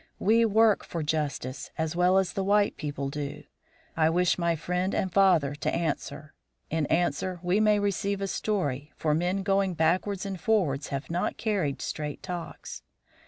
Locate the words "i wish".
3.95-4.35